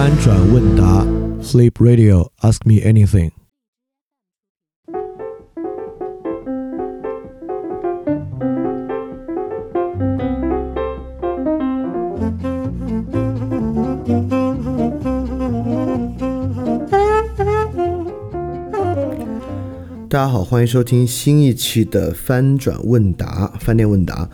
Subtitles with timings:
[0.00, 1.04] 翻转问答
[1.42, 3.32] ，Sleep Radio，Ask me anything。
[20.08, 24.30] 大家好，欢迎收听新一期的翻转问答饭店问答。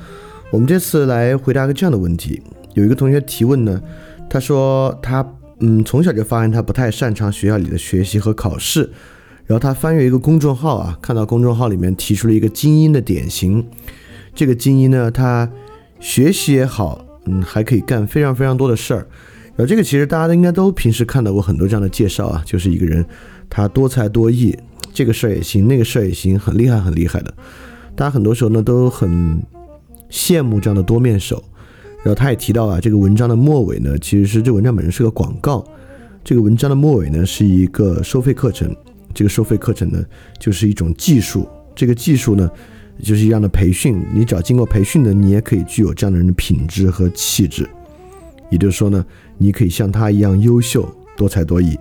[0.53, 2.43] 我们这次来回答个这样的问题：
[2.75, 3.81] 有一个同学提问呢，
[4.29, 5.27] 他说他
[5.61, 8.91] 嗯从小就发现他不太擅长学校里的学习和考试，
[9.47, 13.67] 然后他翻阅一个公众号啊，看到公众号里面提出了一个精英的典型。
[14.35, 15.51] 这个精英呢，他
[16.01, 19.07] 学习也好，嗯，还可以干非常非常多的事儿。
[19.57, 23.07] 然后这个其实大家应该都平时看到过很多这样的介绍啊，就是一个人
[23.49, 24.57] 他多才多艺。
[24.93, 27.33] 这个事儿也行，那个事儿也行，很厉害，很厉害的。
[27.97, 29.43] 大家很多时候呢都很
[30.11, 31.43] 羡慕这样的多面手。
[32.05, 35.65] 然后他也提到啊，这个文章的末尾呢，其实是这文章本身是个广告。
[36.23, 38.75] 这个文章的末尾呢是一个收费课程。
[39.15, 40.05] 这个收费课程呢
[40.39, 41.49] 就是一种技术。
[41.75, 42.51] 这个技术呢
[43.03, 44.01] 就是一样的培训。
[44.13, 47.69] 你只要经过培训的，你也可以具有这样的人的品质和气质。
[48.51, 49.05] 也就是说呢，
[49.39, 51.79] 你可以像他一样优秀、多才多艺。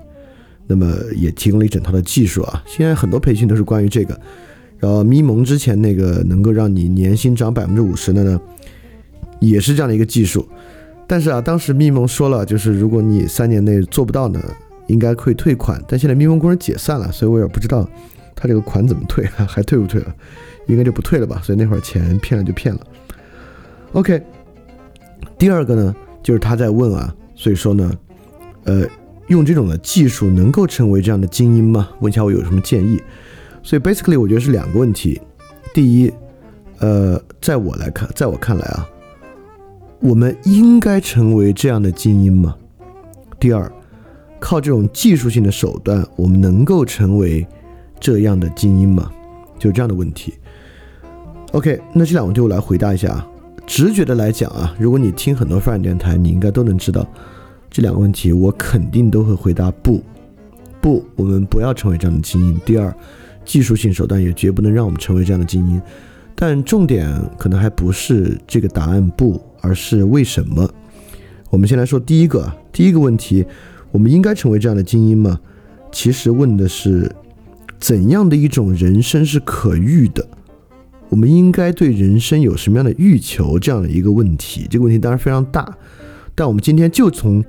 [0.68, 4.18] 那么也提供了一整套的技术啊，现在很多培训都是关于这个。
[4.80, 8.42] 然后咪蒙之前那个能够让你年薪涨百分之五十的呢，
[9.50, 10.48] 也是这样的一个技术。
[11.08, 14.42] 但是啊，当时咪蒙说了，就是如果你三年内做不到呢，
[14.88, 15.82] 应该会退款。
[15.88, 17.88] 但现在咪蒙公司解散了，所以我也不知道
[18.36, 20.16] 他这个款怎么退，还退不退了？
[20.68, 21.42] 应该就不退了吧。
[21.44, 22.82] 所以那会儿钱骗了就骗了。
[23.94, 24.22] OK，
[25.38, 27.92] 第二个呢，就是他在问啊，所以说呢，
[28.64, 28.86] 呃。
[29.28, 31.90] 用这种的技术能够成为这样的精英吗？
[32.02, 33.02] 问一下我有什么建议。
[33.64, 35.20] 所以 basically 我觉得是两个问题。
[35.74, 36.14] 第一，
[36.80, 38.86] 呃，在我来看，在我看来啊，
[40.04, 42.54] 我们应该成为这样的精英吗？
[43.40, 43.72] 第二，
[44.38, 47.48] 靠这种技术性的手段，我们能够成为
[48.02, 49.10] 这样的精英吗？
[49.58, 50.34] 就这样的问题。
[51.54, 53.26] OK，那这两个问题我来回答一下啊。
[53.66, 57.08] 直觉的来讲啊，如果你听很多发展电台，你应该都能知道。
[57.70, 60.04] 这两个问题，我肯定都会回答不，
[60.82, 62.60] 不，我们不要成为这样的精英。
[62.66, 62.94] 第二，
[63.46, 65.82] 技术性手段也绝不能让我们成为这样的精英。
[66.36, 70.70] 但重点可能还不是这个答案不，而是为什么。
[71.50, 73.46] 我们先来说第一个，第一个问题，
[73.92, 75.40] 我们应该成为这样的精英吗？
[75.92, 77.10] 其实问的是
[77.80, 80.28] 怎样的一种人生是可遇的？
[81.10, 83.60] 我们应该对人生有什么样的欲求？
[83.60, 85.78] 这样的一个问题，这个问题当然非常大。
[86.34, 87.46] 但我们今天就从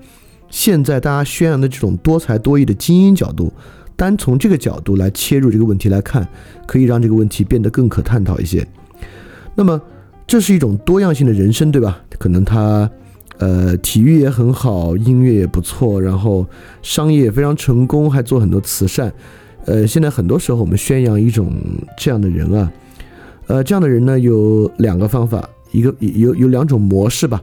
[0.51, 3.51] 现在大家宣扬的这种多才多艺的精英角度，
[3.97, 6.27] 单从这个角度来切入这个问题来看，
[6.67, 8.67] 可以让这个问题变得更可探讨一些。
[9.55, 9.81] 那么，
[10.27, 12.03] 这是一种多样性的人生，对吧？
[12.19, 12.91] 可能他
[13.39, 16.47] 呃体育也很好，音乐也不错，然后
[16.83, 19.13] 商业也非常成功，还做很多慈善。
[19.67, 21.53] 呃，现在很多时候我们宣扬一种
[21.97, 22.73] 这样的人啊，
[23.47, 27.41] 呃，这样的人呢有两个方法，一个有有两种模式吧。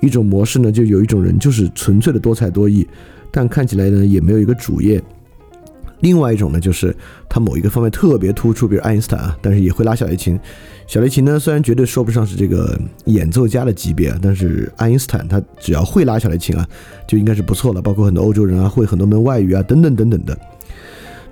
[0.00, 2.86] 一种模式呢，就有一种人就是纯粹的多才多艺，
[3.30, 5.02] 但看起来呢也没有一个主业。
[6.00, 6.94] 另外一种呢，就是
[7.28, 10.38] 他某一个方面特别突出，比如爱因斯坦啊，但是也会拉小提琴。
[10.86, 16.66] 小提琴呢，虽然绝对说不上是这个演奏家的级别，但是爱因斯坦他只要会拉小提琴啊，
[17.06, 17.80] 就应该是不错了。
[17.80, 20.38] 包括很多欧洲人啊，会很多门外语啊，等等等等的。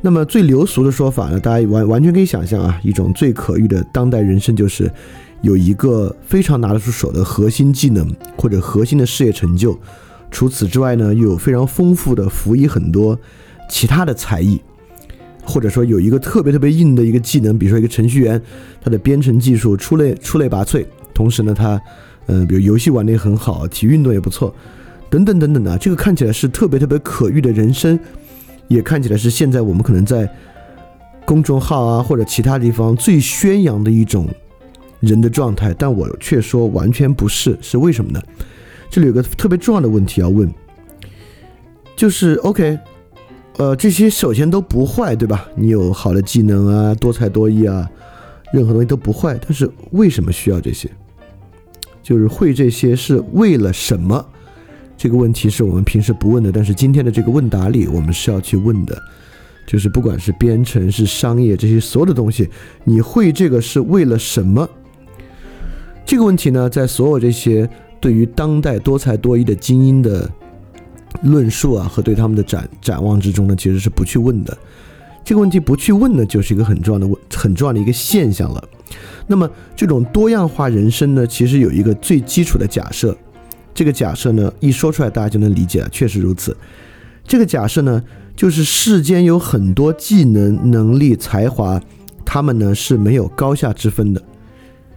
[0.01, 4.91] 那么最流俗的说法呢，大家完完全可以想象啊，一种最可遇的当代人生就是。
[5.41, 9.79] 有一个非常拿得出手的核心技能或者核心的事业成就，
[10.33, 13.17] 除此之外呢，又有非常丰富的辅以很多
[13.69, 14.61] 其他的才艺，
[15.45, 18.41] 或者说有一个特别特别硬的一个技能，比如说一个程序员，
[18.81, 21.81] 他的编程技术出类出类拔萃，同时呢，他
[22.27, 24.55] 嗯，比如游戏玩的也很好，体育运动也不错，
[25.11, 27.99] 等等等等的，这个看起来是特别特别可遇的人生，
[28.69, 30.29] 也看起来是现在我们可能在
[31.25, 34.29] 公众号啊或者其他地方最宣扬的一种。
[35.01, 38.21] 人的状态，但我却说完全不是，是为什么呢？
[38.91, 40.53] 这里有个特别重要的问题要问，
[41.95, 42.77] 就是 OK，
[43.59, 45.49] 呃，这些首先都不坏，对吧？
[45.57, 47.91] 你有好的技能啊，多才多艺啊，
[48.53, 50.89] 任何东西都不坏，但是为什么需要这些？
[52.01, 54.25] 就是会这些是为了什么？
[54.97, 58.97] 这个问题是我们平时不问的，但是今天的这个问答里，我们是要去问的。
[59.67, 62.49] 就是不管是编程是商业这些所有的东西，
[62.85, 64.67] 你会这个是为了什么？
[66.07, 67.69] 这个问题呢，在所有这些
[68.01, 70.31] 对于当代多才多艺的精英的
[71.23, 74.57] 论述啊，和对他们的展展望之中呢，其实是不去问的。
[75.25, 78.63] 这个问题不去问呢，就是一个很重要的问，很重要的一个现象了。
[79.27, 83.15] 那么，这种多样化人生呢，其实有一个最基础的假设，
[83.75, 86.57] 这个假设呢，一说出来大家就能理解了，确实如此。
[87.25, 88.03] 这个假设呢，
[88.35, 91.79] 就是世间有很多技能、能力、才华，
[92.25, 94.23] 他们呢是没有高下之分的。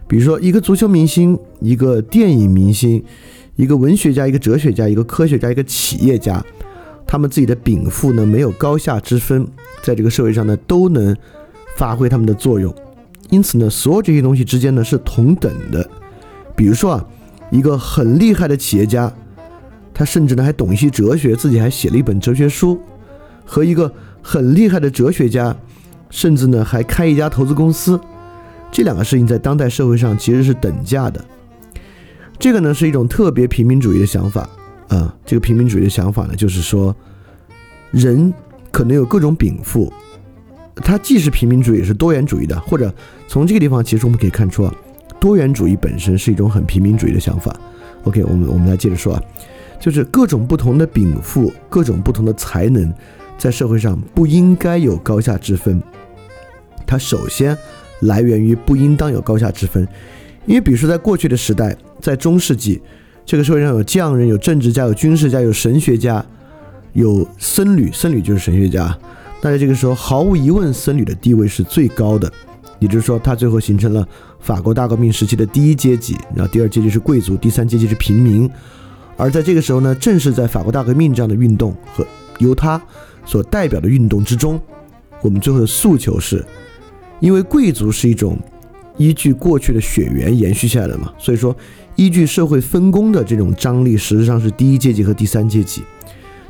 [0.08, 3.04] 比如说，一个足球明星，一个电影明星，
[3.56, 6.44] 一个文学家，一个哲学家，一个科学家，一个企业家，
[7.06, 9.48] 他们自己的禀赋呢没有高下之分，
[9.84, 11.16] 在这个社会上呢都能
[11.78, 12.74] 发挥他们的作用。
[13.30, 15.88] 因此呢，所有这些东西之间呢是同等的。
[16.56, 17.06] 比如说啊，
[17.50, 19.12] 一个很厉害的企业家，
[19.94, 22.80] 他甚至呢还懂一些哲学，自己还写了一本哲学书，
[23.46, 25.56] 和一个很厉害的哲学家，
[26.10, 28.00] 甚至呢还开一家投资公司，
[28.72, 31.24] 这两个事情在当代社会上其实是等价的。
[32.42, 34.50] 这个呢是一种特别平民主义的想法
[34.88, 36.94] 啊，这个平民主义的想法呢就是说，
[37.92, 38.34] 人
[38.72, 39.94] 可能有各种禀赋。
[40.78, 42.60] 它既是平民主义，也是多元主义的。
[42.62, 42.92] 或者
[43.28, 44.74] 从这个地方，其实我们可以看出啊，
[45.20, 47.56] 多元主义本身是一种很平民主义的想法。
[48.06, 49.24] OK，我们我们来接着说啊，
[49.80, 52.92] 就是各种不同的禀赋，各种不同的才能，
[53.38, 55.80] 在社会上不应该有高下之分。
[56.88, 57.56] 它首先
[58.00, 59.88] 来源于不应当有高下之分，
[60.46, 62.82] 因为比如说在过去的时代，在中世纪，
[63.26, 66.26] 这个社会上有匠人、有政治家、有军事家、有神学家、
[66.94, 68.98] 有僧侣，僧侣就是神学家。
[69.42, 72.32] 那在这个时候，毫无疑问，僧侣的地位是最高的，
[72.80, 74.08] 也就是说，他最后形成了
[74.40, 78.50] 法国大革命时期的第一阶级，然后第二阶级是贵族，第三阶级是平民。
[79.18, 82.06] 而在这个时候呢，正是在法国大革命这样的运动和
[82.40, 82.82] 由他
[83.26, 84.60] 所代表的运动之中，
[85.22, 86.44] 我们最后的诉求是，
[87.20, 88.38] 因为贵族是一种
[88.98, 91.56] 依据过去的血缘延续下来的嘛，所以说
[91.96, 95.82] 依据社会分工的这种张力，实际上是第一阶级和第三阶级。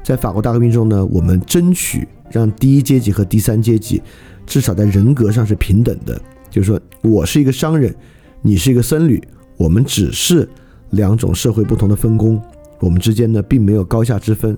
[0.04, 2.08] 在法国大革命中呢，我们争取。
[2.34, 4.02] 让第一阶级和第三阶级
[4.46, 6.18] 至少在人格上是平等的，
[6.50, 7.94] 就是说我是一个商人，
[8.42, 9.22] 你是一个僧侣，
[9.58, 10.48] 我们只是
[10.92, 12.42] 两种社会不同的分工，
[12.80, 14.58] 我们之间呢并没有高下之分。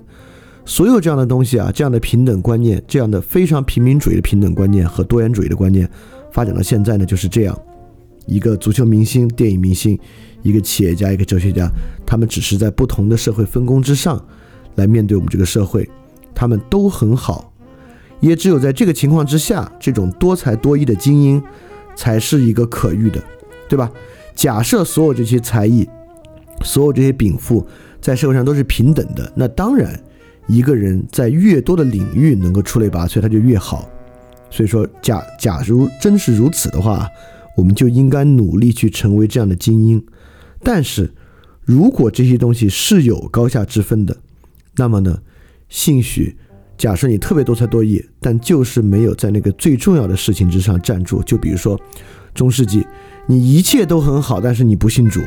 [0.66, 5.90] 所有这样的东西啊，这样的平等观念，这样的非常平民主义的平等观念和多元主义的观念，
[6.32, 7.60] 发展到现在呢就是这样：
[8.26, 9.98] 一个足球明星、电影明星，
[10.42, 11.70] 一个企业家、一个哲学家，
[12.06, 14.24] 他们只是在不同的社会分工之上
[14.76, 15.90] 来面对我们这个社会，
[16.34, 17.54] 他们都很好。
[18.20, 21.44] 也只有在这个情况之下，这种多才多艺的精英，
[21.96, 23.22] 才是一个可遇的，
[23.68, 23.92] 对吧？
[24.34, 25.88] 假设所有这些才艺，
[26.64, 27.68] 所有这些禀赋
[28.00, 30.00] 在社会上都是平等的，那当然，
[30.48, 33.90] 一个人在越多的领域能够出类拔萃，他就越好。
[34.50, 37.08] 所以说，假假如真是如此的话，
[37.56, 40.04] 我们就应该努力去成为这样的精英。
[40.62, 41.14] 但是，
[41.64, 44.18] 如果这些东西是有高下之分的，
[44.76, 45.20] 那么呢，
[45.70, 46.36] 兴许。
[46.76, 51.22] 假设你特别多才多艺，但就是没有在那个最重要的事情之上站住。
[51.24, 51.80] 就比如说，
[52.34, 52.86] 中世纪，
[53.28, 55.22] 你一切都很好，但是你不信主，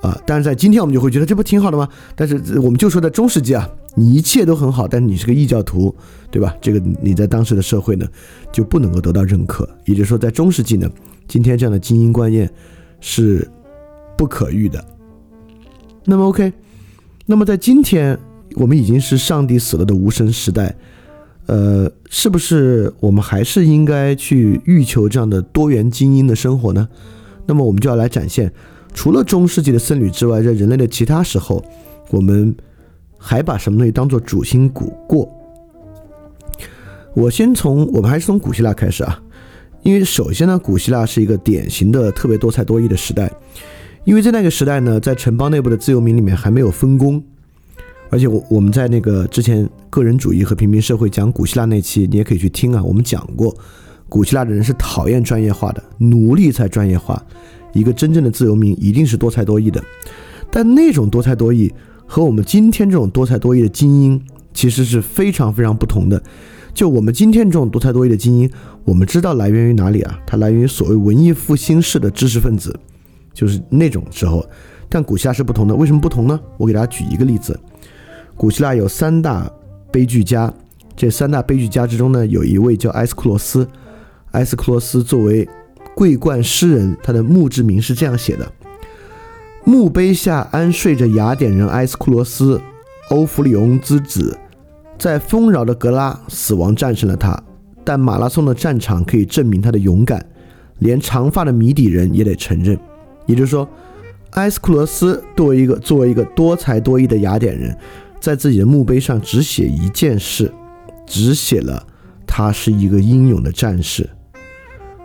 [0.00, 0.18] 啊！
[0.26, 1.86] 但是在今天我们就会觉得这不挺好的吗？
[2.16, 5.94] 但是我们就说在中世纪啊，你一切都很好，但是你是个异教徒，
[6.30, 6.54] 对吧？
[6.60, 8.06] 这个你在当时的社会呢
[8.52, 9.68] 就不能够得到认可。
[9.84, 10.90] 也就是说，在中世纪呢，
[11.26, 12.50] 今天这样的精英观念
[13.00, 13.48] 是
[14.16, 14.84] 不可遇的。
[16.04, 16.52] 那么 OK，
[17.26, 18.18] 那么在今天。
[18.56, 20.74] 我们已经是上帝死了的无神时代，
[21.46, 26.88] 呃，是不是我们还是应该去欲求这样的多元精英的生活呢？
[27.46, 28.52] 那么我们就要来展现，
[28.92, 31.64] 除了中世纪的僧侣之外，在人类的其他时候，
[32.10, 32.52] 我们
[33.20, 35.28] 还把什么东西当做主心骨过？
[37.14, 39.20] 我先从我们还是从古希腊开始啊，
[39.82, 43.30] 因为首先呢，古希腊是一个典型的特别多才多艺的时代，
[44.04, 47.22] 因为在那个时代呢，在城邦内部的自由民里面还没有分工。
[48.08, 52.82] 而且我我们在那个之前个人主义和平民社会讲古希腊那期，你也可以去听啊。
[52.82, 53.56] 我们讲过，
[54.08, 57.22] 古希腊的人是讨厌专业化的，奴隶才专业化。
[57.72, 59.80] 一个真正的自由民一定是多才多艺的，
[60.50, 61.72] 但那种多才多艺
[62.12, 64.20] 和我们今天这种多才多艺的精英
[64.52, 66.20] 其实是非常非常不同的。
[66.74, 68.50] 就我们今天这种多才多艺的精英，
[68.84, 70.18] 我们知道来源于哪里啊？
[70.26, 72.76] 它来源于所谓文艺复兴式的知识分子，
[73.32, 74.44] 就是那种时候。
[74.88, 76.40] 但古希腊是不同的，为什么不同呢？
[76.56, 77.56] 我给大家举一个例子。
[78.36, 79.48] 古希腊有三大
[79.92, 80.52] 悲剧家，
[80.96, 83.64] 这三大悲剧家之中呢，有一位叫埃斯库罗斯。
[84.32, 85.48] 埃斯库罗斯作为
[85.94, 88.52] 桂冠诗人，他的墓志铭是这样写的：
[89.64, 92.60] 墓碑下安睡着雅典人埃斯库罗斯，
[93.10, 94.36] 欧弗里翁之子，
[94.98, 97.40] 在丰饶的格拉死亡战胜了他。
[97.84, 100.24] 但马拉松的战场可以证明他的勇敢，
[100.78, 102.78] 连长发的谜底人也得承认。
[103.26, 103.68] 也就是说，
[104.32, 107.76] 埃斯库罗斯作为一个作为一个多才多艺的雅典人。
[108.20, 110.52] 在自己的墓碑上只写一件事，
[111.06, 111.86] 只写了
[112.26, 114.08] 他是一个英勇的战士。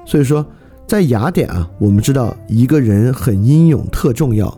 [0.05, 0.45] 所以说，
[0.87, 4.55] 在雅典啊，我们知道一个人很英勇特重要。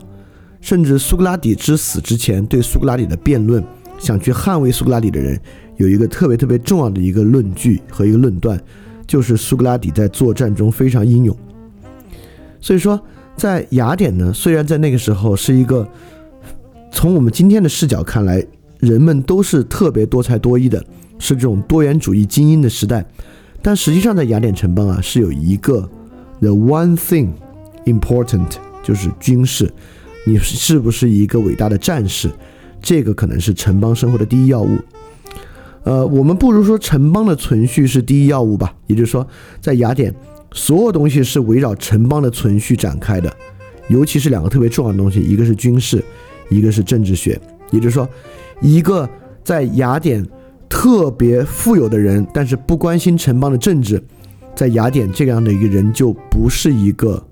[0.60, 3.62] 甚至苏格拉底之死之前，对苏格拉底的辩论，
[3.96, 5.40] 想去捍卫苏格拉底的人，
[5.76, 8.60] 有一个特别特别重要的一个论据和一个论断，
[9.06, 11.34] 就是苏格拉底在作战中非常英勇。
[12.60, 13.00] 所以说，
[13.36, 15.88] 在雅典呢，虽然在那个时候是一个
[16.90, 18.44] 从我们今天的视角看来，
[18.80, 20.84] 人们都是特别多才多艺的，
[21.20, 23.06] 是这种多元主义精英的时代，
[23.62, 25.88] 但实际上在雅典城邦啊，是有一个
[26.40, 27.28] the one thing
[27.84, 28.48] important，
[28.82, 29.72] 就是军事。
[30.26, 32.30] 你是不是一个伟大的战士？
[32.80, 34.76] 这个可能是城邦生活的第一要务。
[35.84, 38.74] 呃，我们不如说城邦的存续是第一要务吧。
[38.86, 39.26] 也就是说，
[39.60, 40.14] 在雅典，
[40.52, 43.34] 所有东西是围绕城邦的存续展开的，
[43.88, 46.04] 尤其是两个特别重要的东西，一个是军事，
[46.50, 47.40] 一个是政治学。
[47.70, 48.06] 也就是说，
[48.60, 49.08] 一个
[49.42, 50.26] 在雅典
[50.68, 54.02] 特别富有的人，但是不关心城邦的政治，
[54.58, 57.24] 在雅典这样的一个人就不是一个。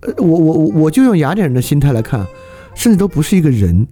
[0.00, 2.26] 呃我我我我就用雅典人的心态来看，
[2.74, 3.86] 甚至都不是一个人，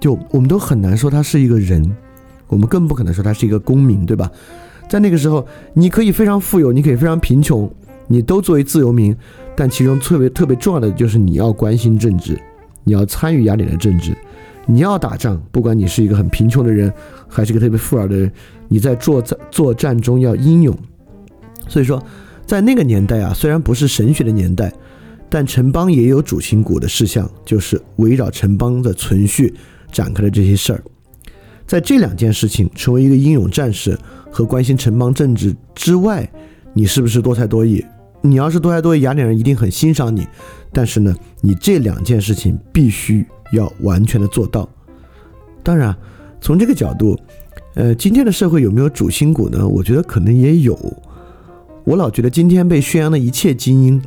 [0.00, 1.94] 就我们都很难说他是一个人，
[2.46, 4.32] 我们更不可能说他是一个公民，对吧？
[4.88, 7.70] 在那个时候，你可以非常富有，你可以非常贫穷，
[8.06, 9.14] 你都作为自由民，
[9.54, 12.40] 但其中特别特别重要的就是你要关心政治，
[12.82, 14.16] 你要参与雅典的政治，
[14.64, 16.90] 你要打仗，不管你是一个很贫穷的人，
[17.28, 18.32] 还是一个特别富有的人，
[18.68, 20.74] 你在作战作战中要英勇。
[21.68, 22.02] 所以说，
[22.46, 24.72] 在那个年代啊，虽然不是神学的年代。
[25.28, 29.52] 但城邦也有主心骨的事项，就是围绕城邦的存续
[29.90, 30.80] 展开的这些事儿。
[31.66, 33.98] 在这两件事情，成为一个英勇战士
[34.30, 36.30] 和关心城邦政治之外，
[36.72, 37.84] 你是不是多才多艺？
[38.22, 40.24] 你要是多才多艺，雅典人一定很欣赏你。
[40.72, 44.68] 但是呢，你这两件事情必须要完全的做到。
[45.60, 45.94] 当然，
[46.40, 47.18] 从这个角度，
[47.74, 49.66] 呃，今天的社会有没有主心骨呢？
[49.66, 50.78] 我觉得可能也有。
[51.86, 54.02] 我老觉得今天被宣扬的一切精英。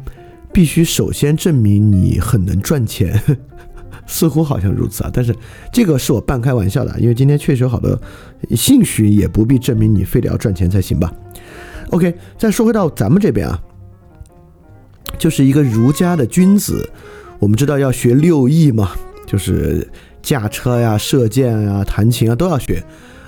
[0.52, 3.22] 必须首先证明你很能赚钱，
[4.08, 5.12] 似乎好像如此啊。
[5.14, 5.34] 但是
[5.72, 7.96] 这个是我半开玩笑的，因为今天确实有好多，
[8.56, 11.14] 兴许也不必证明你非得要赚钱才行吧。
[11.92, 13.62] OK，再说回到咱们这边啊，
[15.20, 16.90] 就是一个儒家的君子，
[17.38, 18.90] 我们知道要学六艺嘛，
[19.28, 19.88] 就是
[20.24, 22.84] 驾车呀、射箭呀、弹琴啊都要学。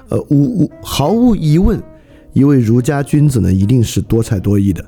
[0.09, 1.81] 呃，无无毫无疑问，
[2.33, 4.83] 一位儒家君子呢，一定是多才多艺的。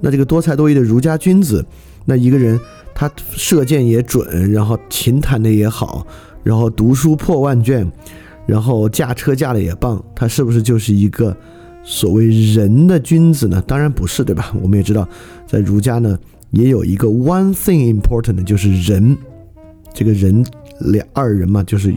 [0.00, 1.64] 那这个多才多艺的儒家君子，
[2.04, 2.58] 那一个人
[2.94, 6.06] 他射箭也准，然后琴弹的也好，
[6.42, 7.90] 然后读书破万卷，
[8.46, 11.36] 然后驾车驾的也棒，他是不是就是一个
[11.84, 13.62] 所谓人的君子呢？
[13.66, 14.52] 当然不是，对吧？
[14.60, 15.08] 我们也知道，
[15.46, 16.18] 在儒家呢
[16.50, 19.16] 也有一个 one thing important，就是人，
[19.94, 20.44] 这个人
[20.92, 21.92] 两二人嘛，就是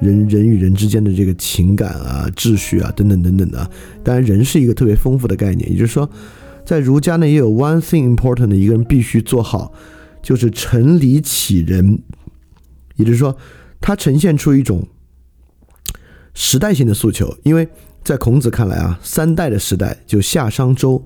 [0.00, 3.70] 人人与人之间的这个情感啊、秩序啊等等等等的。
[4.02, 6.10] 当然，人是一个特别丰富的概念，也就是说。
[6.62, 9.72] 在儒家呢，也有 one thing important 的一个人必须做好，
[10.22, 11.98] 就是成礼启人，
[12.94, 13.36] 也就是说，
[13.80, 14.86] 它呈现出一种
[16.32, 17.36] 时代性的诉求。
[17.42, 17.66] 因为
[18.04, 21.04] 在孔子看来啊，三代的时代就夏商周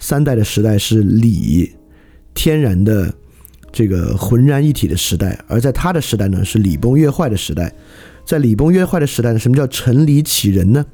[0.00, 1.70] 三代的时代是礼
[2.32, 3.14] 天然的
[3.74, 7.74] 这个浑然一体的时代，而在他的时代呢，是礼崩乐坏的时代。
[8.24, 10.86] 在礼崩乐坏的时代呢，什么叫成礼启人呢？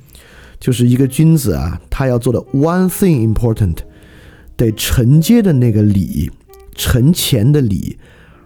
[0.59, 3.77] 就是一个君子啊，他要做的 one thing important。
[4.57, 6.31] 得承接的那个礼，
[6.75, 7.99] 承前的礼，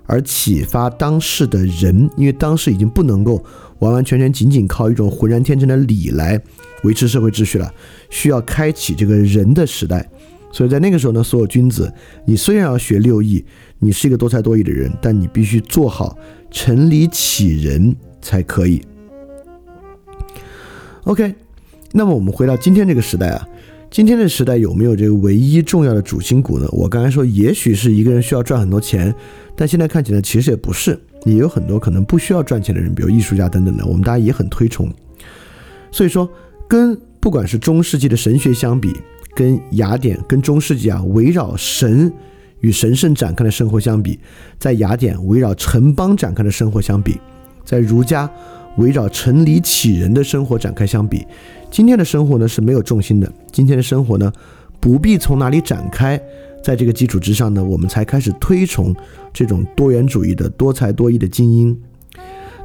[0.07, 3.45] 而启发当世的人，因为当时已经不能够
[3.79, 6.41] 完完全全仅仅靠一种浑然天成的礼来
[6.83, 7.73] 维持社会秩序了，
[8.11, 10.09] 需要开启这个人的时代。
[10.55, 11.93] 所以在那个时候呢，所有君子，
[12.25, 13.45] 你虽然要学六艺，
[13.81, 16.17] 你是一个多才多艺的人，但你必须做好
[16.49, 18.81] 承礼启人才可以。
[21.03, 21.35] OK，
[21.91, 23.49] 那么我们回到今天这个时代啊。
[23.91, 26.69] 今天的时代有没有这个唯一重要的主心骨呢？
[26.71, 29.13] 我刚才说，也许是一个人需要赚很多钱，
[29.57, 34.89] 但现在看起来其实也不是，也有很多可能不需要赚钱的人，比如艺术家等等的，我们大家也很推崇。
[35.91, 36.29] 所以说，
[36.69, 38.93] 跟不管是中世纪的神学相比，
[39.35, 42.12] 跟雅典、跟中世纪啊围绕神
[42.61, 44.19] 与神圣展开的生活相比，
[44.59, 47.21] 在雅典围绕城邦展开的生活相比，
[47.64, 48.31] 在儒家
[48.79, 51.26] 围绕城里启人的生活展开相比。
[51.71, 53.31] 今天的生活呢是没有重心的。
[53.53, 54.33] 今天的生活呢，
[54.81, 56.21] 不必从哪里展开，
[56.62, 58.95] 在这个基础之上呢，我们才开始推崇
[59.33, 61.76] 这种多元主义的多才多艺的精英。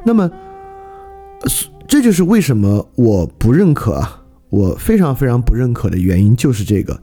[0.04, 0.30] 那么，
[1.86, 4.19] 这就是为什么我不认可啊，
[4.50, 7.00] 我非常非常不认可的原因就是这个，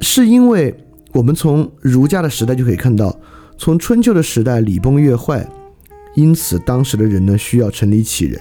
[0.00, 0.74] 是因为
[1.12, 3.18] 我们从儒家的时代就可以看到，
[3.58, 5.46] 从春秋的时代礼崩乐坏，
[6.14, 8.40] 因此当时的人呢需要城里启人。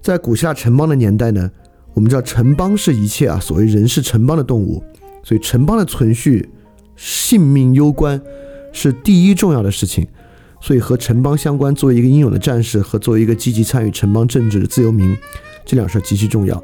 [0.00, 1.50] 在古希腊城邦的年代呢，
[1.94, 4.82] 我们知道城邦是一切啊，所谓人是城邦的动物，
[5.22, 6.50] 所以城邦的存续
[6.96, 8.20] 性命攸关，
[8.72, 10.06] 是第一重要的事情。
[10.60, 15.16] 所以和城邦相关，作为一个英勇的战士和作为一个积极参与城邦政治的自由民，
[15.64, 16.62] 这两事极其重要。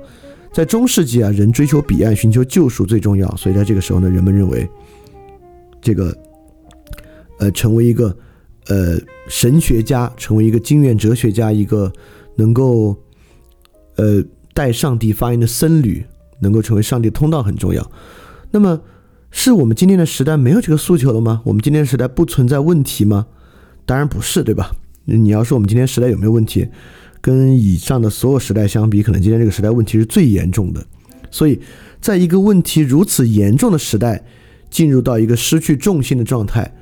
[0.52, 3.28] 在中世纪啊，人追求彼岸，寻求救赎最重要。
[3.36, 4.68] 所以在这个时候呢，人们认为，
[5.80, 6.16] 这个，
[7.38, 8.16] 呃，成为一个
[8.66, 11.92] 呃神学家，成为一个经验哲学家，一个
[12.34, 12.96] 能够
[13.96, 14.24] 呃
[14.54, 16.04] 带上帝发言的僧侣，
[16.40, 17.88] 能够成为上帝通道很重要。
[18.50, 18.80] 那么，
[19.30, 21.42] 是我们今天的时代没有这个诉求了吗？
[21.44, 23.26] 我们今天的时代不存在问题吗？
[23.84, 24.72] 当然不是，对吧？
[25.04, 26.66] 你要说我们今天时代有没有问题，
[27.20, 30.84] 跟以上的所有时代相比，可能今天这个时代问题是最严重的。
[31.30, 31.60] 所以，
[32.00, 34.24] 在一个问题如此严重的时代，
[34.70, 36.74] 进入到一个失去重心的状态，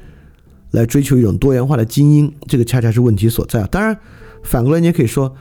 [0.71, 3.65] 来追求一种多元化的精英，这个恰恰是问题所在。
[3.65, 3.99] 当然，
[4.43, 5.35] 反过来你也可以说，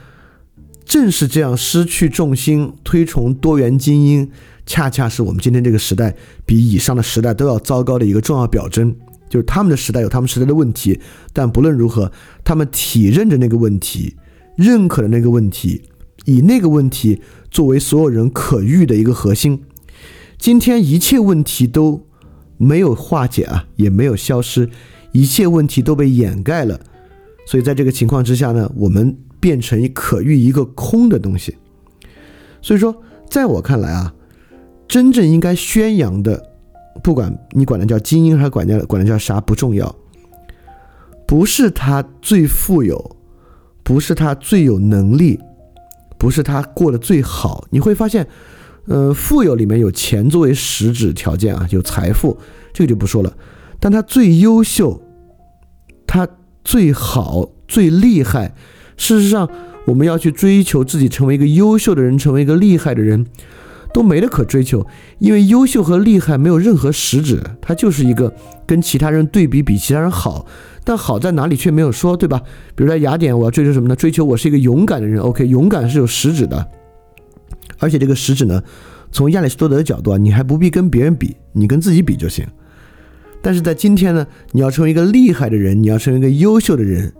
[0.84, 4.30] 正是这样失去重心，推崇多元精英，
[4.64, 8.94] 恰恰是我们今天这个时代比以上的时代都要糟糕的一个重要表征。
[9.28, 11.00] 就是他们的时代有他们时代的问题，
[11.32, 12.10] 但不论如何，
[12.44, 14.14] 他们体认着那个问题，
[14.56, 15.82] 认可的那个问题，
[16.24, 17.20] 以那个问题
[17.50, 19.62] 作为所有人可遇的一个核心。
[20.38, 22.06] 今天一切问题都
[22.56, 24.68] 没有化解啊，也没有消失，
[25.12, 26.80] 一切问题都被掩盖了。
[27.46, 31.56] 所以在这个情况之下呢，我们变成可遇一个空的东西。
[32.60, 34.12] 所以说，在我看来啊，
[34.88, 36.50] 真正应该宣扬的。
[37.02, 39.94] 不管你管它叫精英还是管它管它叫啥不重要，
[41.26, 43.15] 不是他最富有，
[43.86, 45.38] 不是他最有能力，
[46.18, 47.64] 不是他过得最好。
[47.70, 48.26] 你会发现，
[48.86, 52.36] 呃，富有里面有钱作为实质条件啊，有财富，
[52.72, 53.32] 这个就不说了。
[53.78, 55.00] 但他最优秀，
[56.04, 56.26] 他
[56.64, 58.56] 最好最厉害。
[58.96, 59.48] 事实上，
[59.86, 63.24] 我们要去追求自己成为一个优秀的人，成为一个厉害的人。
[63.94, 64.86] 都没得可追求，
[65.20, 68.34] 因为优秀和厉害没有任何实质，它就是一个
[68.66, 70.44] 跟其他人对比，比其他人好，
[70.86, 72.40] 但好在哪里却没有说，对吧？
[72.76, 73.96] 比如说雅典，我要追求什么呢？
[73.96, 75.20] 追求我是一个勇敢的人。
[75.20, 76.64] OK，勇敢是有实质的，
[77.80, 78.62] 而且这个实质呢，
[79.10, 82.46] 从亚里士多德的角度啊，你还不必跟别人比，你跟自己比就行。
[83.42, 87.12] 但是在今天呢，你要成为一个厉害的人，你要成为一个优秀的人。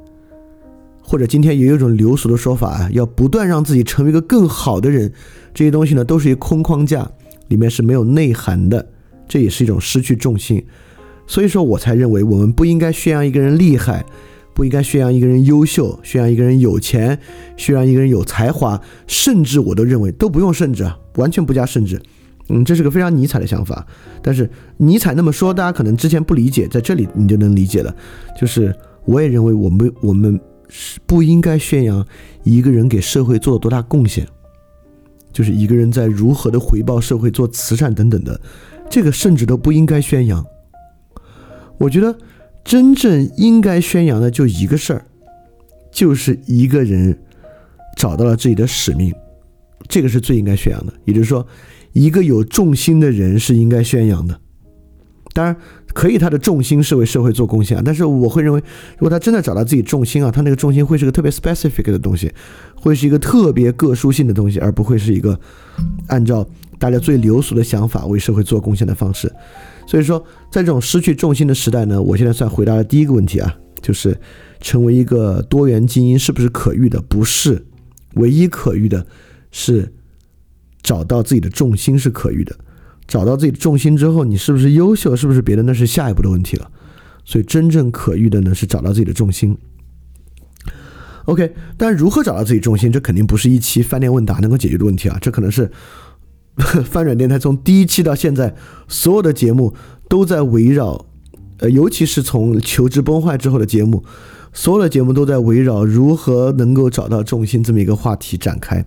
[1.02, 5.12] 或者今天也有一种流俗的说法啊，要不断让自己成为一个更好的人，
[5.52, 7.08] 这些东西呢都是一个空框架，
[7.48, 8.88] 里面是没有内涵的，
[9.26, 10.64] 这也是一种失去重心。
[11.26, 14.04] 所以说我才认为我们不应该宣扬一个人厉害，
[14.54, 17.18] 不应该宣扬一个人优秀，宣扬一个人有钱，
[17.56, 22.00] 宣扬一个人有才华，甚至我都认为都不用甚至啊，完全不加甚至。
[22.48, 23.86] 嗯，这是个非常尼采的想法，
[24.22, 27.94] 但是尼采那么说，大家可能之前不理解，在这里你就能理解了。
[28.40, 30.40] 就是我也认为我们我们。
[30.68, 32.04] 是不应该宣扬
[32.42, 34.26] 一个人给社会做了多大贡献，
[35.32, 38.40] 就是一个人在如何的回报社会、做慈善等等的，
[38.90, 40.44] 这个甚至都不应该宣扬。
[41.78, 42.16] 我觉得
[42.64, 45.04] 真正应该宣扬的就一个事儿，
[45.90, 47.18] 就是一个人
[47.96, 49.14] 找到了自己的使命，
[49.88, 50.92] 这个是最应该宣扬的。
[51.04, 51.46] 也就是说，
[51.92, 54.40] 一个有重心的人是应该宣扬的。
[55.32, 55.56] 当然。
[55.94, 57.82] 可以，他的重心是为社会做贡献。
[57.82, 58.62] 但是我会认为，
[58.98, 62.30] 如果他真的找到自己重心啊，他那个重心会是个特别 specific 的东西，
[62.74, 65.40] 会是一个特别个殊性的东西，而不会是一个
[66.08, 66.46] 按照
[66.78, 69.32] 大家最流俗的想法为社会做贡献的方式。
[69.86, 70.18] 所以说，
[70.50, 74.18] 在这种失去重心的时代呢，我现在算回答了第一个问题啊，就是
[74.60, 77.00] 成为一个多元精英是不是可遇的？
[77.02, 77.64] 不是，
[78.14, 79.06] 唯一可遇的
[79.52, 79.92] 是
[80.82, 82.56] 找到自己的重心是可遇的。
[83.06, 86.68] 找到自己的重心之后，你是不是优秀，是不是别的，那是下一步的问题了。
[87.24, 89.56] 所以真正可遇的呢，是找到自己的重心。
[91.26, 95.18] OK，但如何找到自己重心，这肯定不是一期饭店问答能够解决的问题啊。
[95.20, 95.70] 这可能是
[96.84, 98.54] 翻转电台从第一期到现在
[98.88, 99.74] 所有的节目
[100.08, 101.04] 都在围绕，
[101.58, 104.02] 呃，尤其是从求职崩坏之后的节目，
[104.52, 108.84] 所有的节目都在围绕如何能够找到重心这么一个话题展开。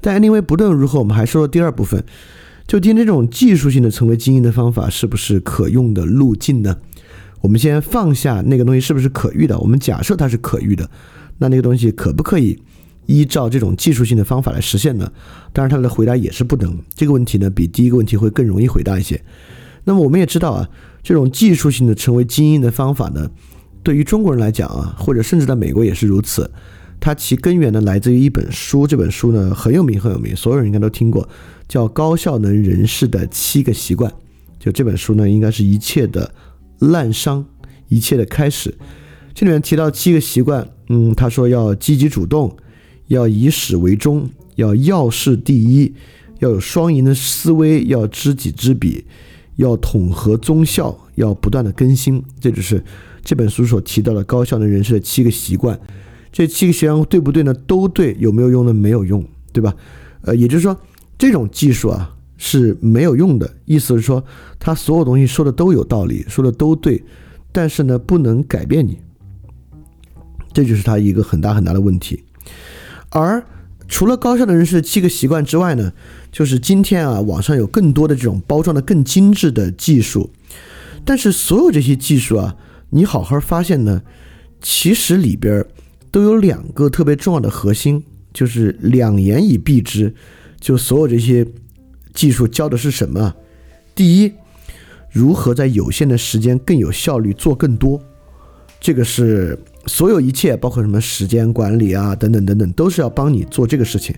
[0.00, 2.04] 但因为不论如何，我们还说到第二部分。
[2.64, 6.76] 就今天这种技术性的成为精英的方法是不是可用的路径呢？
[7.40, 10.88] 我们先放下那个东西是不是可遇的，我们假设它是可遇的，
[11.38, 12.62] 那那个东西可不可以
[13.06, 15.12] 依照这种技术性的方法来实现呢？
[15.52, 16.78] 当然，他的回答也是不能。
[16.94, 19.22] 这个问题呢，比第一个问题会更容易回答一些。
[19.84, 20.68] 那么我们也知道啊，
[21.02, 23.30] 这种技术性的成为精英的方法呢，
[23.82, 26.50] 对于中国人来讲啊，或者甚至在美国也是如此。
[27.00, 31.28] 它其根源呢来自于一本书，这本书呢很有名很有名，所有人应该都听过。
[31.66, 34.12] 叫高效能人士的七个习惯，
[34.60, 36.32] 就这本书呢，应该是一切的
[36.78, 37.44] 滥觞，
[37.88, 38.72] 一切的开始。
[39.34, 42.54] 这里面提到七个习惯，嗯，他说要积极主动，
[43.08, 45.92] 要以始为终，要要事第一，
[46.38, 49.04] 要有双赢的思维，要知己知彼，
[49.56, 52.22] 要统合综效，要不断的更新。
[52.40, 52.82] 这就是
[53.22, 55.78] 这本书所提到的高效能人士的七个习惯。
[56.30, 57.52] 这七个习惯对不对呢？
[57.52, 58.16] 都对。
[58.18, 58.72] 有没有用呢？
[58.72, 59.74] 没有用，对吧？
[60.22, 60.74] 呃，也就是说，
[61.18, 63.54] 这种技术啊是没有用的。
[63.66, 64.24] 意思是说，
[64.58, 67.02] 他所有东西说的都有道理，说的都对，
[67.52, 68.98] 但是呢，不能改变你。
[70.54, 72.22] 这就是他一个很大很大的问题。
[73.12, 73.44] 而
[73.88, 75.92] 除了高效的人士七个习惯之外呢，
[76.30, 80.30] 就是今天啊，网上有更多的这种包装的更精致的技术，
[81.04, 82.56] 但是所有这些技术啊，
[82.88, 84.00] 你好好发现呢，
[84.62, 85.62] 其实里边
[86.10, 90.14] 都有两个特别重要的核心，就是两言以蔽之，
[90.58, 91.46] 就所有这些
[92.14, 93.34] 技术教的是什么？
[93.94, 94.32] 第一，
[95.10, 98.02] 如何在有限的时间更有效率做更多，
[98.80, 99.58] 这个是。
[99.86, 104.14] 所有一切，包括什么时间管理啊，等等等等，都是要帮你做这个事情。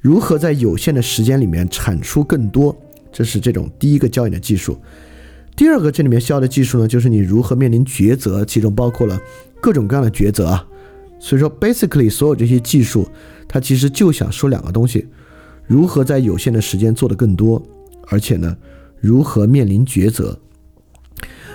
[0.00, 2.76] 如何在有限的时间里面产出更多，
[3.12, 4.78] 这是这种第一个教你的技术。
[5.56, 9.20] 第二个这里面需要的技术呢，就是你如何面临抉择，其中包括了
[9.60, 10.66] 各种各样的抉择啊。
[11.18, 13.06] 所以说，basically 所有这些技术，
[13.46, 15.06] 它其实就想说两个东西：
[15.66, 17.62] 如何在有限的时间做得更多，
[18.06, 18.56] 而且呢，
[19.00, 20.38] 如何面临抉择。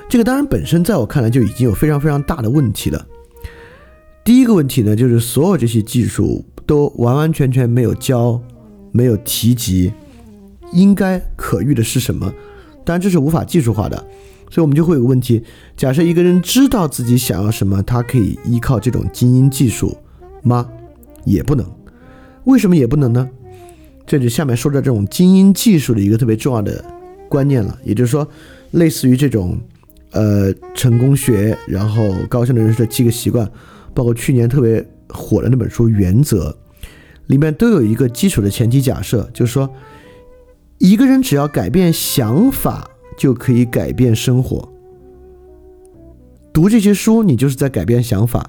[0.08, 3.08] 这个当然本身在我看来就已经有非常非常大的问题了。
[4.26, 8.42] 第一个问题呢，就是所有这些技术都完完全全没有教，
[8.92, 9.94] 没有提及，
[10.74, 12.34] 应该可遇的是什么？
[12.84, 13.96] 当然这是无法技术化的，
[14.50, 15.44] 所以我们就会有个问题：
[15.78, 19.96] 假设一个人知道自己想要什么，他可以依靠这种精英技术
[20.42, 20.68] 吗？
[21.24, 21.64] 也不能。
[22.46, 23.30] 为什么也不能呢？
[24.08, 26.84] 这就下面说的这种精英技术的一个特别重要的
[27.30, 28.28] 观念了，也就是说，
[28.72, 29.56] 类似于这种
[30.14, 33.48] 呃成功学，然后高效的人士的七个习惯。
[33.96, 36.50] 包括去年特别火的那本书《原则》，
[37.28, 39.68] 里面都有一个基础的前提假设，就是说，
[40.78, 44.70] 一个人只要改变想法，就可以改变生活。
[46.54, 48.42] 读这些书，你就是在改变想法；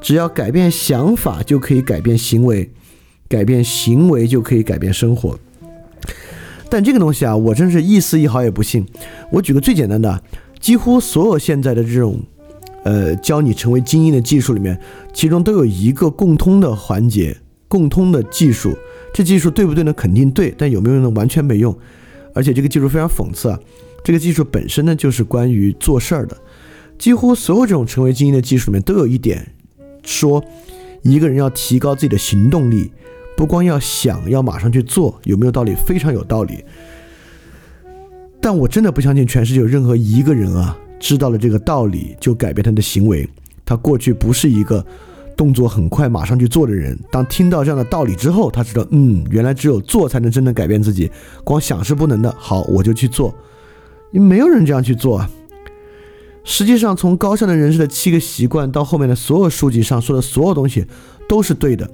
[0.00, 2.70] 只要改变想法，就可以改变行为；
[3.28, 5.36] 改变行为，就可以改变生活。
[6.70, 8.86] 但这个东西啊，我真是一丝一毫也不信。
[9.32, 10.22] 我举个最简单的，
[10.60, 12.22] 几乎所有现在的这种。
[12.88, 14.80] 呃，教你成为精英的技术里面，
[15.12, 17.36] 其中都有一个共通的环节，
[17.68, 18.74] 共通的技术。
[19.12, 19.92] 这技术对不对呢？
[19.92, 21.10] 肯定对，但有没有用呢？
[21.10, 21.76] 完全没用。
[22.32, 23.60] 而且这个技术非常讽刺啊！
[24.02, 26.34] 这个技术本身呢，就是关于做事儿的。
[26.96, 29.52] 几乎所有这种成为精英的技术里面，都有一点
[30.02, 30.42] 说，
[31.02, 32.90] 一个人要提高自己的行动力，
[33.36, 35.74] 不光要想要马上去做，有没有道理？
[35.74, 36.64] 非常有道理。
[38.40, 40.78] 但我真的不相信全世界有任何一个人啊。
[40.98, 43.28] 知道了这个道理，就改变他的行为。
[43.64, 44.84] 他过去不是一个
[45.36, 46.98] 动作很快、马上去做的人。
[47.10, 51.10] 当听到这样的道理之后，他知道，嗯，原来只有做才能真正改变自己，
[51.44, 52.34] 光想是不能的。
[52.38, 53.34] 好，我就去做。
[54.10, 55.30] 因为没有人这样去做啊。
[56.44, 60.86] 实际上，从高效的人士的七个习惯到后面的所有书籍上说的所有东西
[61.28, 61.90] 都是对的，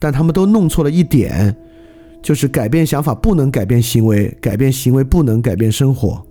[0.00, 1.56] 但他们都弄错了一点，
[2.20, 6.26] 就是改变想法不能改变行为，改变行为不能改变生活。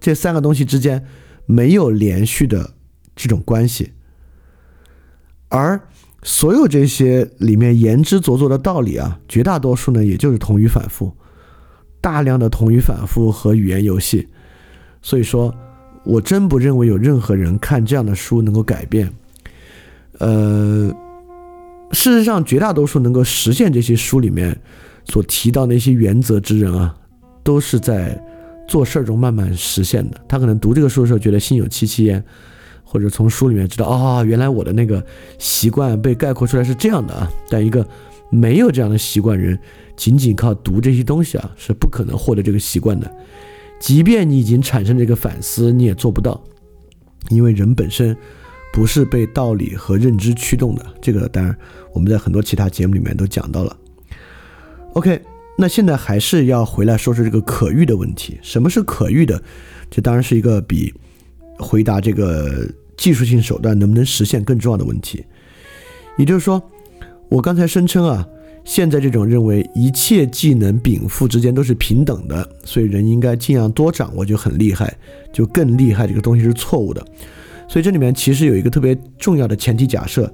[0.00, 1.04] 这三个东西之间。
[1.50, 2.74] 没有连续的
[3.16, 3.90] 这种关系，
[5.48, 5.80] 而
[6.22, 11.10] 所有这些里面言之凿凿的道理啊，绝大多数呢，也就是同语反复，
[12.02, 14.28] 大量的同语反复和语言游戏。
[15.00, 15.54] 所以说，
[16.04, 19.10] 我真不认为有任何人看这样的书能够改变。
[20.18, 20.94] 呃，
[21.92, 24.54] 事实上，绝大多数能够实现这些书里面
[25.06, 26.94] 所提到那些原则之人啊，
[27.42, 28.22] 都是在。
[28.68, 32.22] 做事中慢慢实现的，他可能读这个书的时候觉得心有戚戚焉，
[32.84, 35.02] 或者从书里面知道啊，原来我的那个
[35.38, 37.28] 习惯被概括出来是这样的啊。
[37.48, 37.84] 但一个
[38.30, 39.58] 没有这样的习惯人，
[39.96, 43.10] 仅仅靠读这些东西啊，是不可能获得这个习惯的。
[43.80, 46.38] 即便你已经产生这个反思，你也做不到，
[47.30, 48.14] 因为人本身
[48.72, 50.84] 不是被道理和认知驱动的。
[51.00, 51.56] 这个当然
[51.94, 53.74] 我们在很多其他节目里面都讲到了。
[54.92, 55.18] OK。
[55.60, 58.38] 那现在还是要回来说说这个可遇的问题。
[58.42, 59.42] 什么是可遇的？
[59.90, 60.94] 这当然是一个比
[61.58, 62.64] 回答这个
[62.96, 65.24] 技术性手段能不能实现更重要的问题。
[66.16, 66.62] 也就是说，
[67.28, 68.24] 我刚才声称啊，
[68.64, 74.96] 现在这种认为一切技能禀赋之间都是平等的，所以人应该尽量多掌握就很厉害，
[75.32, 76.06] 就更厉害。
[76.06, 77.04] 这个东西是错误的。
[77.66, 80.32] 所以这里面其实有一个特别重要的前提假设，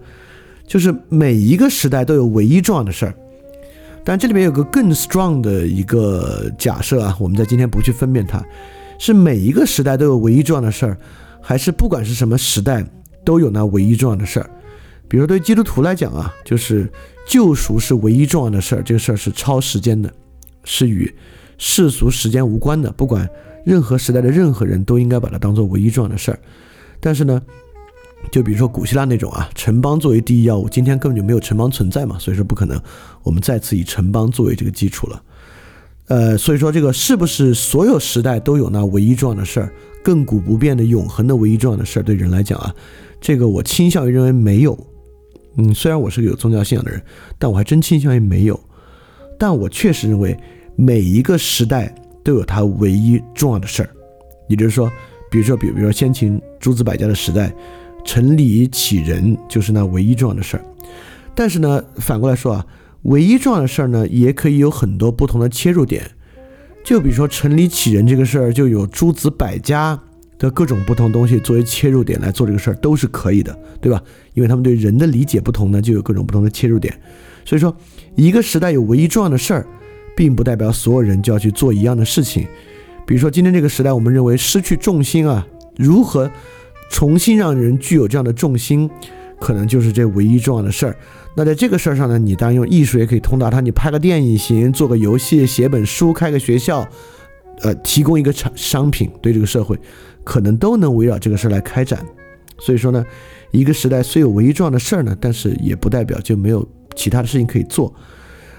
[0.66, 3.14] 就是每一个时代都有唯一重要的事儿。
[4.04, 8.44] 但这里面有个更 strong 的一个假设啊，我们在今天不去分辨它，
[8.98, 10.98] 是每一个时代都有唯一重要的事儿，
[11.40, 12.84] 还是不管是什么时代
[13.24, 14.50] 都有那唯一重要的事儿？
[15.08, 16.86] 比如说对基督徒来讲啊，就是
[17.26, 20.12] 救赎是唯一重要的事儿，这个事儿是超时间的，
[20.64, 21.10] 是与
[21.56, 23.26] 世俗时间无关的，不管
[23.64, 26.38] 任何时代的任何人都应该把它当做唯一重要的事儿。
[27.00, 27.40] 但是呢，
[28.30, 32.78] 就比如说古希腊那种啊，城邦作为第一要务，今天根本就没有城邦存在嘛，所以说不可能
[33.24, 35.22] 我们再次以城邦作为这个基础了。
[36.06, 39.72] 呃，所以说这个是不是所有时代都有那唯一重要的事儿，
[40.04, 42.02] 亘古不变的永恒的唯一重要的事儿？
[42.02, 42.74] 对人来讲啊，
[43.22, 44.78] 这个我倾向于认为没有。
[45.56, 47.02] 嗯，虽然我是个有宗教信仰的人，
[47.38, 48.60] 但我还真倾向于没有。
[49.38, 50.38] 但我确实认为
[50.76, 53.88] 每一个时代都有它唯一重要的事儿，
[54.46, 54.92] 也就是说，
[55.30, 57.50] 比如说，比如说先秦诸子百家的时代，
[58.04, 60.64] 成礼启仁就是那唯一重要的事儿。
[61.34, 62.66] 但是呢，反过来说啊。
[63.04, 66.10] 唯一重要的事儿呢，也可以有很多不同的切入点。
[66.84, 69.98] 就比如说成里起人这个事儿，就有诸子百家
[70.38, 74.02] 的各种不同东西作为切入点来做这个事儿，都是可以的，对吧？
[74.34, 76.94] 因为他们对人的理解不同呢，就有各种不同的切入点。
[77.44, 77.74] 所以说，
[78.16, 79.66] 一个时代有唯一重要的事儿，
[80.16, 82.46] 并不代表所有人就要去做一样的事情。
[83.06, 86.30] 比如说今天这个时代，我们认为失去重心啊，如何
[86.90, 88.90] 重新让人具有这样的重心，
[89.40, 90.96] 可能就是这唯一重要的事儿。
[91.36, 93.60] 那在这个事儿上呢，你当然用艺术也可以通达它。
[93.60, 96.88] 你拍个电影行，做个游戏，写本书，开个学校，
[97.62, 99.76] 呃，提供一个产商品，对这个社会，
[100.22, 102.06] 可能都能围绕这个事儿来开展。
[102.60, 103.04] 所以说呢，
[103.50, 107.92] 一个时代虽有唯一重要的事儿呢，但是也不代表就没有其他的事情可以做。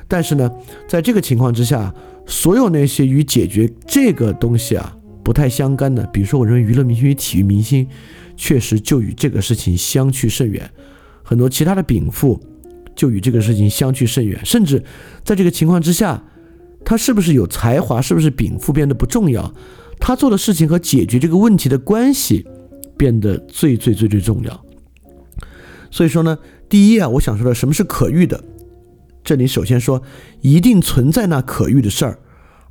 [0.09, 0.51] 但是呢，
[0.85, 1.93] 在这个情况之下，
[2.25, 7.87] 所有那些与解决这个东西啊不太相干的，比如说我认为娱乐明星与体育明星，
[8.35, 10.69] 确实就与这个事情相去甚远。
[11.23, 12.37] 很多其他的禀赋。
[12.95, 14.83] 就与这个事情相去甚远，甚至
[15.23, 16.23] 在这个情况之下，
[16.83, 19.53] 他是不是有才华，是不是禀赋变得不重要，
[19.99, 22.45] 他做的事情和解决这个问题的关系
[22.97, 24.65] 变得最最最最重要。
[25.91, 26.37] 所以说呢，
[26.69, 28.43] 第一啊，我想说的什么是可遇的？
[29.23, 30.01] 这里首先说，
[30.41, 32.19] 一定存在那可遇的事儿，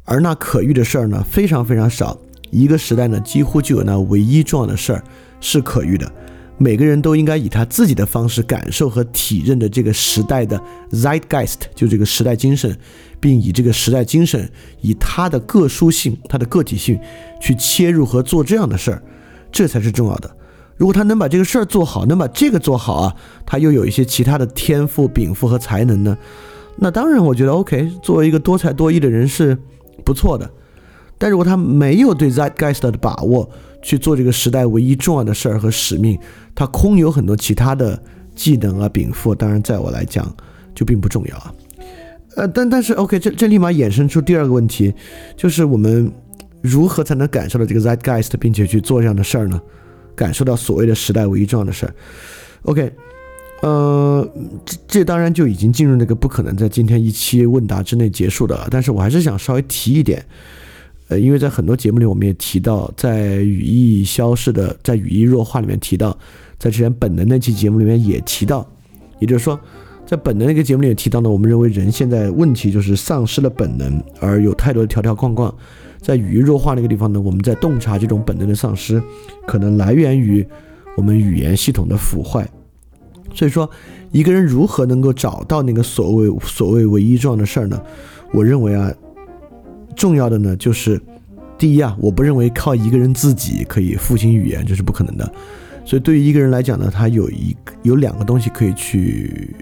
[0.04, 2.18] 而那可遇的事儿呢，非常非常少。
[2.50, 5.02] 一个时代呢，几乎就有那唯一重要的事儿
[5.40, 6.10] 是可遇的。
[6.56, 12.76] 每个人都应该以他自己的方式感受和体认的这个时代的 zeitgeist，就这个时代精神，
[13.18, 14.48] 并以这个时代精神，
[14.80, 16.98] 以他的个殊性、他的个体性
[17.40, 19.02] 去切入和做这样的事儿，
[19.50, 20.36] 这才是重要的。
[20.76, 26.16] 如果他能把这个事儿做好，能把这个做好啊，他又有一些其他的天赋、禀赋和才能呢，
[26.78, 29.58] 那当然我觉得 OK，作为一个多才多艺的人是
[30.04, 30.50] 不错的。
[31.16, 33.48] 但如果他没有对 zeitgeist 的把握，
[33.84, 36.18] 去做这个时代唯一重要的事儿和使命，
[36.54, 38.02] 他空有很多其他的
[38.34, 40.34] 技能啊禀赋，当然在我来讲
[40.74, 41.54] 就并不重要啊。
[42.36, 44.92] 呃，但但是 OK，这这立马衍生出第二个问题，
[45.36, 46.10] 就是我们
[46.62, 49.60] 如何才能感受到这个 zeitgeist，并且去做这样的事儿呢？
[50.16, 51.94] 感受到所谓的时代唯一重要的事儿。
[52.62, 52.90] OK，
[53.60, 54.28] 呃，
[54.64, 58.66] 这这当然就已经进入那个不可能在今天一期问答之内结束的了。
[58.70, 60.24] 但是我还是想稍微提一点。
[61.08, 66.16] 呃，因为在很多节目里，我们也提到，在语义消逝的，在语义弱化里面提到，
[66.58, 68.66] 在之前本能那期节目里面也提到，
[69.18, 69.60] 也就是说，
[70.06, 75.54] 在本能那个节目里也提到呢，我们认为人现在问题就是丧失了本能，而有太多的条条框框。
[76.00, 79.02] 在语义弱化那个地方呢，我们在洞察这种本能的丧失，
[79.46, 80.46] 可能来源于
[80.96, 82.48] 我们语言系统的腐坏。
[83.34, 83.70] 所以说，
[84.10, 87.78] 一个人如何能够找到那个所谓所谓唯一重要的事儿呢？
[88.32, 88.90] 我认为啊。
[89.96, 91.00] 重要的呢，就是
[91.56, 95.32] 第一啊，我不认为靠一个人自己可以复兴语言，这是不可能的。
[95.84, 99.54] 所以对于一个人来讲呢，他有一有两个东西可以去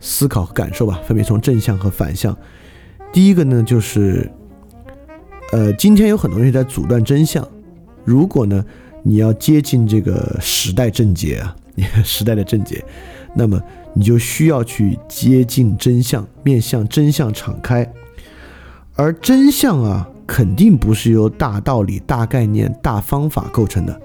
[0.00, 2.36] 思考和感受吧，分别从正向和反向。
[3.12, 4.30] 第一个呢，就是
[5.52, 7.46] 呃，今天有很多东西在阻断真相。
[8.04, 8.64] 如果呢，
[9.04, 11.56] 你要接近这个时代症结啊，
[12.04, 12.84] 时代的症结，
[13.34, 13.60] 那么
[13.94, 17.88] 你就需要去接近真相，面向真相敞开。
[18.96, 24.00] 而真相啊，肯定不是由大道理、大概念、大方法构成的。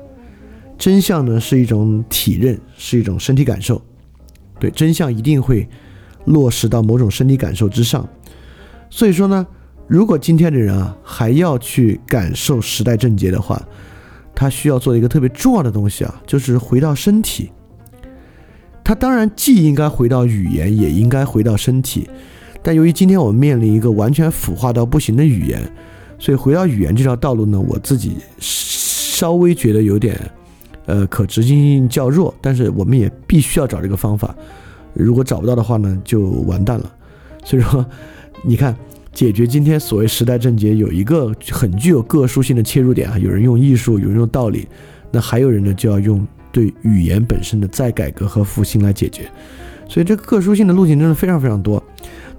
[0.78, 3.82] 真相呢，是一种体认，是一种身体感受。
[4.60, 5.68] 对，真相一定会
[6.26, 8.08] 落实到某种身体感受之上。
[8.90, 9.46] 所以说呢，
[9.88, 13.62] 如果今天的人啊，还要去感受时代症结的话，
[14.34, 17.52] 他需要做一个特别重要的东西啊，就是回到身体。
[18.84, 22.10] 他当然既应该回到语言，也应该回到身体。
[22.62, 25.62] 但由于今天我们面临一个完全腐化到不行的语言，
[26.18, 30.20] 所以回到语言这条道路呢，我自己稍微觉得有点，
[30.86, 32.34] 呃，可执行性较弱。
[32.42, 34.36] 但是我们也必须要找这个方法，
[34.94, 36.92] 如果找不到的话呢，就完蛋了。
[37.46, 37.86] 所以说，
[38.44, 38.76] 你看，
[39.14, 44.68] 解决今天所谓时代症结，有一个很具有个殊性的切入点啊，有人用艺术，有人用道理，
[45.12, 49.30] 那还有人呢，就要用对语言本身的再改革和复兴来解决。
[49.88, 51.82] 所以这个个殊性的路径真的非常非常多。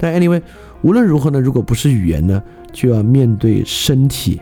[0.00, 0.40] 但 anyway，
[0.80, 4.40] 无论如何呢，如果不是语言呢，就要面对身体。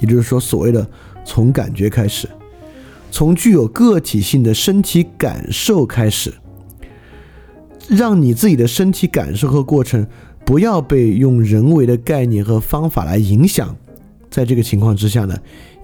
[0.00, 0.86] 也就是说，所谓的
[1.24, 2.28] 从感觉开始，
[3.10, 6.34] 从具有个体性的身体感受开始，
[7.88, 10.06] 让你自己的身体感受和过程
[10.44, 13.74] 不要被用人为的概念和方法来影响。
[14.30, 15.34] 在这个情况之下呢，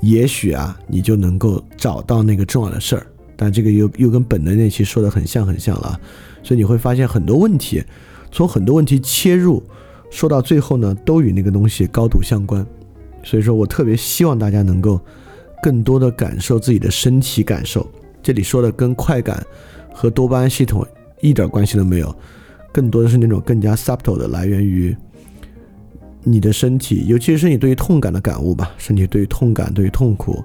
[0.00, 3.06] 也许啊，你就能够找到那个重要的事儿。
[3.36, 5.98] 但这个又又跟本能那期说的很像很像了，
[6.42, 7.82] 所以你会发现很多问题，
[8.34, 9.62] 从很多问题切入，
[10.10, 12.66] 说到最后呢，都与那个东西高度相关。
[13.22, 15.00] 所以说我特别希望大家能够
[15.62, 17.88] 更多的感受自己的身体感受。
[18.20, 19.40] 这里说的跟快感
[19.92, 20.84] 和多巴胺系统
[21.20, 22.12] 一点关系都没有，
[22.72, 24.96] 更多的是那种更加 subtle 的来源于
[26.24, 30.42] 你的身体，尤其是你对于痛感的感悟吧，身体对于痛感、对于痛苦、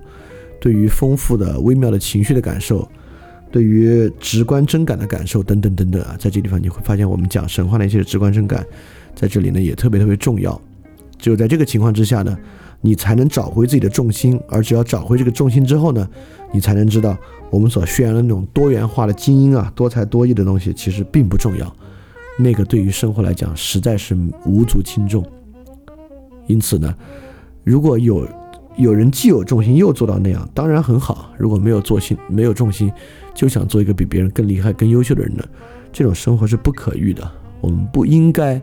[0.61, 2.87] 对于丰富的微妙的情绪的感受，
[3.51, 8.65] 对于直观真感的感受等等等等啊，在这地方你会发现，我们讲神话的一些直观真感，
[9.15, 10.59] 在这里呢也特别特别重要。
[11.17, 12.37] 只有在这个情况之下呢。
[12.81, 16.09] 你才能找回自己的重心，而只要找回这个重心之后呢，
[16.53, 17.17] 你才能知道
[17.49, 21.75] 我们所宣扬的那种多元化的精英啊、多才多艺的东西其实并不重要，
[22.37, 25.21] 那个对于生活来讲实在是无足轻重。
[26.47, 26.95] 因此呢，
[27.65, 28.25] 如果有
[28.79, 32.89] 有人既有重心又做到那样，当然很好；如果没有重心，没有重心，
[33.35, 35.43] 就想做一个比别人更厉害、更优秀的人呢，
[35.91, 37.29] 这种生活是不可遇的。
[37.59, 38.59] 我们不应该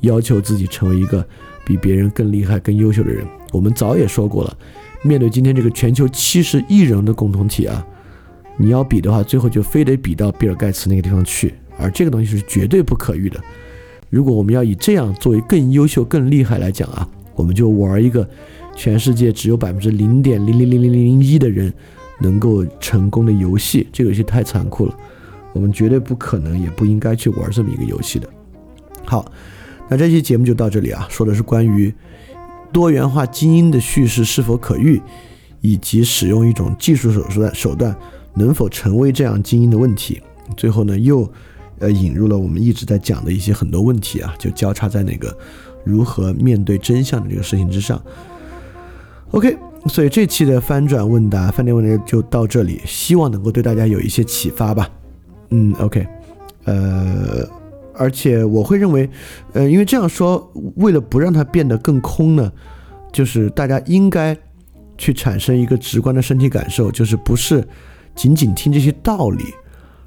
[0.00, 1.24] 要求自己成为一个
[1.64, 3.24] 比别人更厉害、更优秀的人。
[3.52, 4.58] 我们早也说过了，
[5.04, 7.86] 面对今天这个全球七十亿人的共同体啊，
[8.56, 13.40] 你要比的话，最后就非得比到比尔盖茨那个地方去，而这个东西是绝对不可遇的。
[14.10, 18.28] 如果我们要以这样作为更优秀、更厉害来讲啊，我们就玩一个
[18.74, 21.72] 全世界只有百分之零点零零零零零一的人
[22.20, 24.96] 能够成功的游戏，这个游戏太残酷了，
[25.52, 28.28] 我们绝对不可能，也不应该去玩这么一个游戏的。
[29.04, 29.24] 好，
[29.88, 31.92] 那这期节目就到这里啊，说的是关于。
[32.72, 34.98] 多元化精英的叙事是否可遇，
[35.60, 37.94] 以及使用一种技术手段手段
[38.32, 40.22] 能否成为这样精英的问题。
[40.56, 41.30] 最后呢，又
[41.80, 45.36] 呃引入了我们一直在讲的一些很多问题啊，就交叉在那个
[45.84, 48.02] 如何面对真相的这个事情之上。
[49.32, 54.88] OK，所以这期的翻转问答、饭店问答就到这里，希望能够对大家有一些启发吧。
[55.50, 56.06] 嗯，OK，
[56.64, 57.46] 呃。
[57.94, 59.08] 而且我会认为，
[59.52, 62.50] 呃，因为这样说，为了不让它变得更空呢，
[63.12, 64.34] 就是大家应该
[64.96, 67.62] 去产生一个直观的身体感受，就是不是
[68.16, 69.44] 仅仅听这些道理，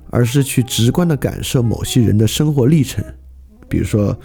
[0.10, 3.06] 而是去直观的感受某些人的生活历程，
[3.68, 4.18] 比如说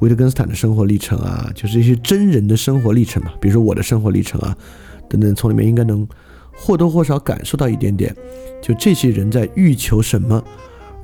[0.00, 4.56] 维特根斯坦的生活历程啊，就是一些真人的生活历程嘛，比如说我的生活历程啊，
[5.08, 6.06] 等等，从里面应该能
[6.52, 8.14] 或多或少感受到一点点，
[8.60, 10.42] 就这些人在欲求什么。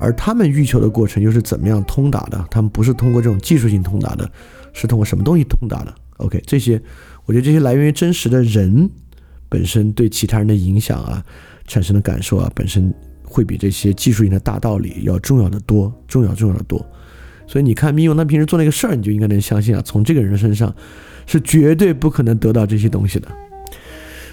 [0.01, 2.47] 而他们欲求的过程又是怎么样通达的？
[2.49, 4.31] 他们不是通过这种技术性通达的，
[4.71, 6.81] 是通过什么东西通达的？OK，这些
[7.25, 8.89] 我觉得这些来源于真实的人
[9.49, 11.21] 本身对其他人的影响啊，
[11.67, 12.93] 产生的感受啊，本身
[13.25, 16.79] 会比这些技术性的大道理要重要的多，重要重要的多。
[17.49, 20.71] 所以你看，米勇他平时做那个事儿，你就应该能相信啊，从这个人身上
[21.25, 23.27] 是绝对不可能得到这些东西的。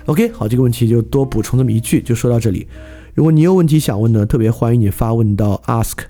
[0.04, 2.68] OK，好，这个问题就多补充这么一句，就说到这里。
[3.14, 6.00] 如果你有问题想问呢，特别欢迎你发问到 ask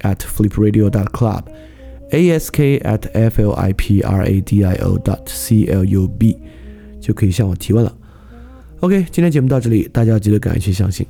[0.00, 2.50] at flipradio dot club，ask
[2.80, 6.36] at f l i p r a d i o dot c l u b，
[7.00, 7.96] 就可以向我提问了。
[8.80, 11.06] OK，今天节目到这里，大家要记得感谢相信。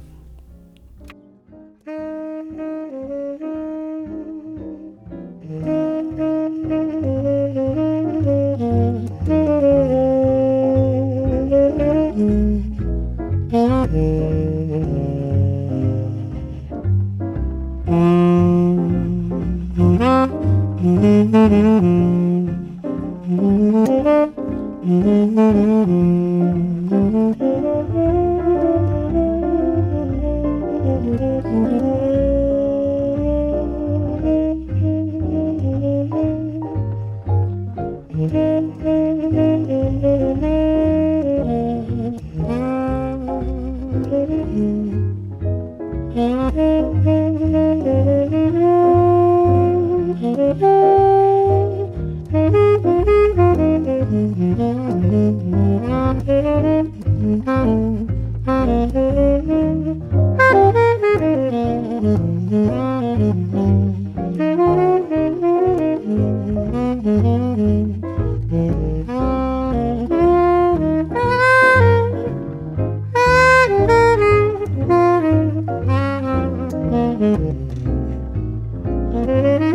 [79.27, 79.65] Mm-hmm.